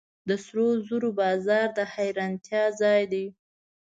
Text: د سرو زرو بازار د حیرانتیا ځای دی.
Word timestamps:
د 0.27 0.29
سرو 0.45 0.67
زرو 0.87 1.09
بازار 1.19 1.67
د 1.77 1.79
حیرانتیا 1.93 2.63
ځای 2.81 3.01
دی. 3.11 3.25